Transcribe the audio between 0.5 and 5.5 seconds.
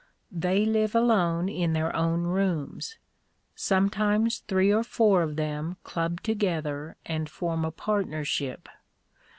live alone in their own rooms. Sometimes three or four of